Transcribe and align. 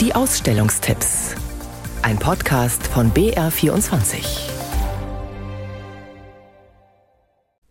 Die 0.00 0.14
Ausstellungstipps. 0.14 1.34
Ein 2.02 2.20
Podcast 2.20 2.86
von 2.86 3.12
BR24. 3.12 4.57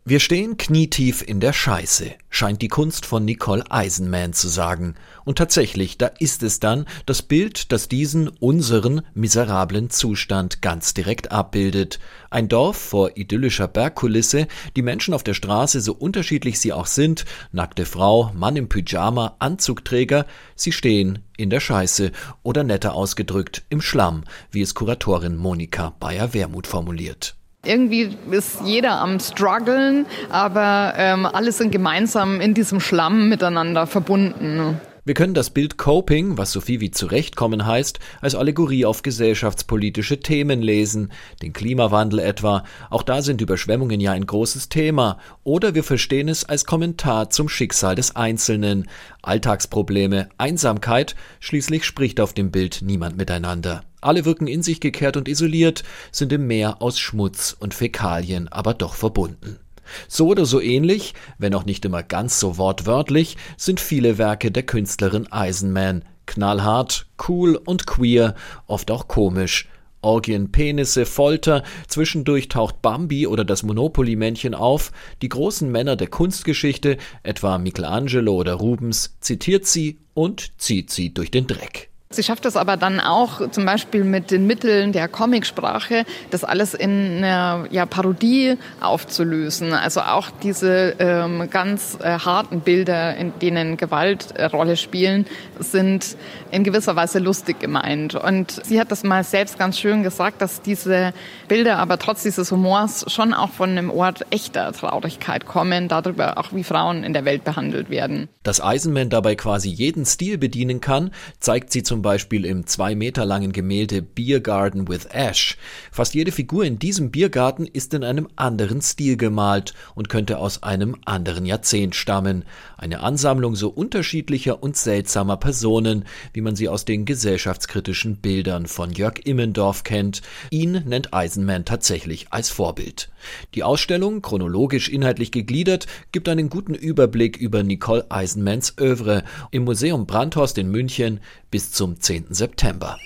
Wir 0.09 0.21
stehen 0.21 0.55
knietief 0.55 1.21
in 1.21 1.41
der 1.41 1.51
Scheiße, 1.51 2.11
scheint 2.29 2.61
die 2.61 2.69
Kunst 2.69 3.05
von 3.05 3.25
Nicole 3.25 3.69
Eisenman 3.69 4.31
zu 4.31 4.47
sagen. 4.47 4.95
Und 5.25 5.37
tatsächlich, 5.37 5.97
da 5.97 6.07
ist 6.07 6.43
es 6.43 6.61
dann 6.61 6.85
das 7.05 7.21
Bild, 7.21 7.73
das 7.73 7.89
diesen 7.89 8.29
unseren 8.29 9.01
miserablen 9.15 9.89
Zustand 9.89 10.61
ganz 10.61 10.93
direkt 10.93 11.33
abbildet. 11.33 11.99
Ein 12.29 12.47
Dorf 12.47 12.77
vor 12.77 13.17
idyllischer 13.17 13.67
Bergkulisse, 13.67 14.47
die 14.77 14.81
Menschen 14.81 15.13
auf 15.13 15.23
der 15.23 15.33
Straße, 15.33 15.81
so 15.81 15.91
unterschiedlich 15.91 16.61
sie 16.61 16.71
auch 16.71 16.87
sind, 16.87 17.25
nackte 17.51 17.85
Frau, 17.85 18.31
Mann 18.33 18.55
im 18.55 18.69
Pyjama, 18.69 19.35
Anzugträger, 19.39 20.25
sie 20.55 20.71
stehen 20.71 21.19
in 21.35 21.49
der 21.49 21.59
Scheiße 21.59 22.13
oder 22.43 22.63
netter 22.63 22.93
ausgedrückt 22.93 23.65
im 23.67 23.81
Schlamm, 23.81 24.23
wie 24.51 24.61
es 24.61 24.73
Kuratorin 24.73 25.35
Monika 25.35 25.93
Bayer-Wermuth 25.99 26.67
formuliert. 26.67 27.36
Irgendwie 27.65 28.15
ist 28.31 28.61
jeder 28.63 28.99
am 29.01 29.19
struggeln, 29.19 30.05
aber 30.29 30.93
ähm, 30.95 31.25
alle 31.25 31.51
sind 31.51 31.71
gemeinsam 31.71 32.39
in 32.39 32.53
diesem 32.53 32.79
Schlamm 32.79 33.29
miteinander 33.29 33.87
verbunden. 33.87 34.79
Wir 35.07 35.13
können 35.13 35.33
das 35.33 35.51
Bild 35.51 35.77
Coping, 35.77 36.37
was 36.37 36.51
so 36.51 36.59
viel 36.59 36.81
wie 36.81 36.91
zurechtkommen 36.91 37.65
heißt, 37.65 37.99
als 38.19 38.35
Allegorie 38.35 38.85
auf 38.85 39.03
gesellschaftspolitische 39.03 40.19
Themen 40.19 40.61
lesen, 40.61 41.13
den 41.41 41.53
Klimawandel 41.53 42.19
etwa, 42.19 42.65
auch 42.89 43.03
da 43.03 43.21
sind 43.21 43.39
Überschwemmungen 43.39 44.01
ja 44.01 44.11
ein 44.11 44.25
großes 44.25 44.67
Thema, 44.67 45.17
oder 45.45 45.75
wir 45.75 45.85
verstehen 45.85 46.27
es 46.27 46.43
als 46.43 46.65
Kommentar 46.65 47.29
zum 47.29 47.47
Schicksal 47.47 47.95
des 47.95 48.17
Einzelnen, 48.17 48.89
Alltagsprobleme, 49.21 50.27
Einsamkeit, 50.37 51.15
schließlich 51.39 51.85
spricht 51.85 52.19
auf 52.19 52.33
dem 52.33 52.51
Bild 52.51 52.81
niemand 52.81 53.15
miteinander. 53.15 53.83
Alle 54.01 54.25
wirken 54.25 54.47
in 54.47 54.61
sich 54.61 54.79
gekehrt 54.79 55.17
und 55.17 55.27
isoliert, 55.27 55.83
sind 56.11 56.31
im 56.31 56.47
Meer 56.47 56.81
aus 56.81 56.99
Schmutz 56.99 57.55
und 57.59 57.73
Fäkalien 57.73 58.47
aber 58.47 58.73
doch 58.73 58.93
verbunden. 58.93 59.59
So 60.07 60.27
oder 60.27 60.45
so 60.45 60.61
ähnlich, 60.61 61.13
wenn 61.37 61.53
auch 61.53 61.65
nicht 61.65 61.85
immer 61.85 62.03
ganz 62.03 62.39
so 62.39 62.57
wortwörtlich, 62.57 63.37
sind 63.55 63.79
viele 63.79 64.17
Werke 64.17 64.51
der 64.51 64.63
Künstlerin 64.63 65.31
Eisenman. 65.31 66.03
Knallhart, 66.25 67.07
cool 67.27 67.55
und 67.55 67.87
queer, 67.87 68.35
oft 68.67 68.91
auch 68.91 69.07
komisch. 69.07 69.67
Orgien, 70.01 70.51
Penisse, 70.51 71.05
Folter, 71.05 71.63
zwischendurch 71.87 72.49
taucht 72.49 72.81
Bambi 72.81 73.25
oder 73.25 73.43
das 73.43 73.63
Monopoly-Männchen 73.63 74.53
auf, 74.53 74.91
die 75.21 75.29
großen 75.29 75.71
Männer 75.71 75.95
der 75.95 76.07
Kunstgeschichte, 76.07 76.97
etwa 77.23 77.57
Michelangelo 77.57 78.35
oder 78.35 78.53
Rubens, 78.53 79.17
zitiert 79.21 79.65
sie 79.65 79.97
und 80.13 80.51
zieht 80.59 80.91
sie 80.91 81.13
durch 81.13 81.31
den 81.31 81.47
Dreck. 81.47 81.89
Sie 82.09 82.23
schafft 82.23 82.45
es 82.45 82.55
aber 82.55 82.77
dann 82.77 83.01
auch, 83.01 83.51
zum 83.51 83.65
Beispiel 83.65 84.05
mit 84.05 84.31
den 84.31 84.47
Mitteln 84.47 84.93
der 84.93 85.09
Comicsprache, 85.09 86.05
das 86.31 86.45
alles 86.45 86.73
in 86.73 87.17
einer 87.17 87.65
ja, 87.69 87.85
Parodie 87.85 88.55
aufzulösen. 88.79 89.73
Also 89.73 89.99
auch 89.99 90.29
diese 90.41 90.95
ähm, 90.99 91.49
ganz 91.49 91.97
äh, 92.01 92.17
harten 92.17 92.61
Bilder, 92.61 93.17
in 93.17 93.37
denen 93.39 93.75
Gewalt 93.75 94.31
äh, 94.35 94.45
Rolle 94.45 94.77
spielen, 94.77 95.25
sind 95.59 96.15
in 96.49 96.63
gewisser 96.63 96.95
Weise 96.95 97.19
lustig 97.19 97.59
gemeint. 97.59 98.15
Und 98.15 98.65
sie 98.65 98.79
hat 98.79 98.89
das 98.89 99.03
mal 99.03 99.25
selbst 99.25 99.59
ganz 99.59 99.77
schön 99.77 100.01
gesagt, 100.01 100.41
dass 100.41 100.61
diese 100.61 101.13
Bilder 101.49 101.77
aber 101.77 101.99
trotz 101.99 102.23
dieses 102.23 102.51
Humors 102.51 103.03
schon 103.11 103.33
auch 103.33 103.49
von 103.49 103.71
einem 103.71 103.89
Ort 103.89 104.25
echter 104.29 104.71
Traurigkeit 104.71 105.45
kommen, 105.45 105.89
darüber 105.89 106.37
auch 106.37 106.53
wie 106.53 106.63
Frauen 106.63 107.03
in 107.03 107.11
der 107.11 107.25
Welt 107.25 107.43
behandelt 107.43 107.89
werden. 107.89 108.29
Dass 108.43 108.61
Eisenman 108.61 109.09
dabei 109.09 109.35
quasi 109.35 109.67
jeden 109.67 110.05
Stil 110.05 110.37
bedienen 110.37 110.79
kann, 110.79 111.11
zeigt 111.41 111.73
sie 111.73 111.83
zum 111.83 111.96
zum 111.97 112.03
Beispiel 112.03 112.45
im 112.45 112.67
zwei 112.67 112.93
Meter 112.93 113.25
langen 113.25 113.51
Gemälde 113.51 114.03
Beer 114.03 114.39
Garden 114.39 114.87
with 114.87 115.05
Ash. 115.05 115.57
Fast 115.91 116.13
jede 116.13 116.31
Figur 116.31 116.63
in 116.63 116.77
diesem 116.77 117.09
Biergarten 117.09 117.65
ist 117.65 117.91
in 117.95 118.03
einem 118.03 118.27
anderen 118.35 118.83
Stil 118.83 119.17
gemalt 119.17 119.73
und 119.95 120.09
könnte 120.09 120.37
aus 120.37 120.61
einem 120.61 120.95
anderen 121.05 121.47
Jahrzehnt 121.47 121.95
stammen. 121.95 122.45
Eine 122.77 122.99
Ansammlung 122.99 123.55
so 123.55 123.69
unterschiedlicher 123.69 124.61
und 124.61 124.77
seltsamer 124.77 125.37
Personen, 125.37 126.05
wie 126.33 126.41
man 126.41 126.55
sie 126.55 126.69
aus 126.69 126.85
den 126.85 127.05
gesellschaftskritischen 127.05 128.17
Bildern 128.17 128.67
von 128.67 128.91
Jörg 128.91 129.25
Immendorf 129.25 129.83
kennt. 129.83 130.21
Ihn 130.51 130.83
nennt 130.85 131.15
Eisenman 131.15 131.65
tatsächlich 131.65 132.27
als 132.29 132.51
Vorbild. 132.51 133.09
Die 133.55 133.63
Ausstellung, 133.63 134.21
chronologisch 134.21 134.87
inhaltlich 134.87 135.31
gegliedert, 135.31 135.87
gibt 136.11 136.29
einen 136.29 136.49
guten 136.49 136.75
Überblick 136.75 137.37
über 137.37 137.63
Nicole 137.63 138.05
Eisenmans 138.09 138.75
Övre 138.79 139.23
im 139.49 139.63
Museum 139.63 140.05
Brandhorst 140.05 140.59
in 140.59 140.69
München 140.69 141.19
bis 141.49 141.71
zum 141.71 141.86
10. 141.95 142.33
September. 142.33 142.97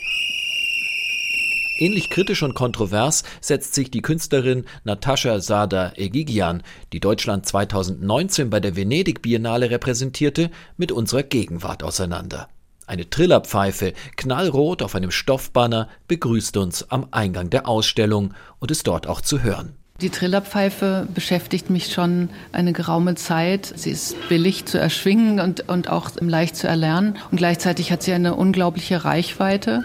Ähnlich 1.77 2.09
kritisch 2.09 2.43
und 2.43 2.53
kontrovers 2.53 3.23
setzt 3.41 3.73
sich 3.73 3.89
die 3.89 4.01
Künstlerin 4.01 4.65
Natascha 4.83 5.39
Sada 5.39 5.93
Egigian, 5.95 6.63
die 6.93 6.99
Deutschland 6.99 7.45
2019 7.45 8.49
bei 8.49 8.59
der 8.59 8.75
Venedig 8.75 9.21
Biennale 9.21 9.69
repräsentierte, 9.71 10.51
mit 10.77 10.91
unserer 10.91 11.23
Gegenwart 11.23 11.83
auseinander. 11.83 12.49
Eine 12.85 13.09
Trillerpfeife, 13.09 13.93
knallrot 14.15 14.81
auf 14.81 14.95
einem 14.95 15.11
Stoffbanner, 15.11 15.87
begrüßt 16.07 16.57
uns 16.57 16.89
am 16.91 17.07
Eingang 17.11 17.49
der 17.49 17.67
Ausstellung 17.67 18.33
und 18.59 18.69
ist 18.69 18.85
dort 18.85 19.07
auch 19.07 19.21
zu 19.21 19.41
hören. 19.41 19.77
Die 20.01 20.09
Trillerpfeife 20.09 21.07
beschäftigt 21.13 21.69
mich 21.69 21.93
schon 21.93 22.29
eine 22.51 22.73
geraume 22.73 23.13
Zeit. 23.13 23.71
Sie 23.75 23.91
ist 23.91 24.15
billig 24.29 24.65
zu 24.65 24.79
erschwingen 24.79 25.39
und, 25.39 25.69
und 25.69 25.89
auch 25.89 26.09
leicht 26.19 26.55
zu 26.55 26.67
erlernen. 26.67 27.19
Und 27.29 27.37
gleichzeitig 27.37 27.91
hat 27.91 28.01
sie 28.01 28.11
eine 28.11 28.35
unglaubliche 28.35 29.05
Reichweite. 29.05 29.83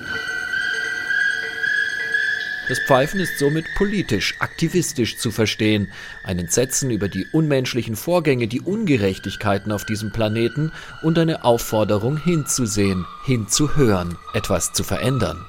Das 2.69 2.81
Pfeifen 2.81 3.21
ist 3.21 3.39
somit 3.39 3.67
politisch, 3.77 4.35
aktivistisch 4.41 5.19
zu 5.19 5.31
verstehen. 5.31 5.93
Ein 6.25 6.39
Entsetzen 6.39 6.91
über 6.91 7.09
die 7.09 7.27
unmenschlichen 7.33 7.95
Vorgänge, 7.95 8.49
die 8.49 8.61
Ungerechtigkeiten 8.61 9.71
auf 9.71 9.85
diesem 9.85 10.13
Planeten 10.13 10.73
und 11.03 11.19
eine 11.19 11.45
Aufforderung 11.45 12.17
hinzusehen, 12.17 13.05
hinzuhören, 13.25 14.17
etwas 14.35 14.73
zu 14.73 14.83
verändern. 14.83 15.45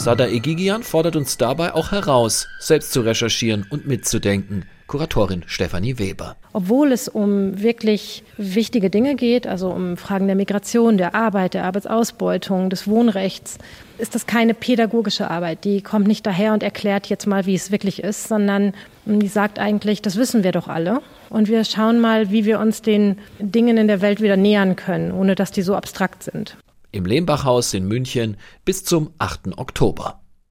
Sada 0.00 0.26
Egigian 0.28 0.82
fordert 0.82 1.14
uns 1.14 1.36
dabei 1.36 1.74
auch 1.74 1.92
heraus, 1.92 2.48
selbst 2.58 2.90
zu 2.90 3.02
recherchieren 3.02 3.66
und 3.68 3.86
mitzudenken. 3.86 4.64
Kuratorin 4.86 5.42
Stefanie 5.46 5.98
Weber. 5.98 6.36
Obwohl 6.54 6.90
es 6.92 7.06
um 7.06 7.60
wirklich 7.60 8.24
wichtige 8.38 8.88
Dinge 8.88 9.14
geht, 9.14 9.46
also 9.46 9.68
um 9.68 9.98
Fragen 9.98 10.26
der 10.26 10.36
Migration, 10.36 10.96
der 10.96 11.14
Arbeit, 11.14 11.52
der 11.52 11.64
Arbeitsausbeutung, 11.64 12.70
des 12.70 12.88
Wohnrechts, 12.88 13.58
ist 13.98 14.14
das 14.14 14.24
keine 14.24 14.54
pädagogische 14.54 15.30
Arbeit. 15.30 15.64
Die 15.64 15.82
kommt 15.82 16.08
nicht 16.08 16.24
daher 16.24 16.54
und 16.54 16.62
erklärt 16.62 17.08
jetzt 17.08 17.26
mal, 17.26 17.44
wie 17.44 17.54
es 17.54 17.70
wirklich 17.70 18.02
ist, 18.02 18.26
sondern 18.26 18.72
die 19.04 19.28
sagt 19.28 19.58
eigentlich, 19.58 20.00
das 20.00 20.16
wissen 20.16 20.44
wir 20.44 20.52
doch 20.52 20.68
alle. 20.68 21.02
Und 21.28 21.48
wir 21.48 21.62
schauen 21.64 22.00
mal, 22.00 22.30
wie 22.30 22.46
wir 22.46 22.58
uns 22.58 22.80
den 22.80 23.18
Dingen 23.38 23.76
in 23.76 23.86
der 23.86 24.00
Welt 24.00 24.22
wieder 24.22 24.38
nähern 24.38 24.76
können, 24.76 25.12
ohne 25.12 25.34
dass 25.34 25.50
die 25.50 25.62
so 25.62 25.74
abstrakt 25.74 26.22
sind 26.22 26.56
im 26.92 27.04
Lehmbachhaus 27.04 27.74
in 27.74 27.86
München 27.86 28.36
bis 28.64 28.84
zum 28.84 29.10
8. 29.18 29.58
Oktober. 29.58 30.19